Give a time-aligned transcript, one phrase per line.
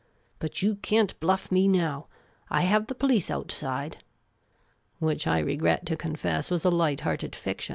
[0.39, 2.07] But you can't bluff me now.
[2.49, 3.97] I have the police outside."
[4.97, 7.69] Which I regret to confess was a light hearted fiction.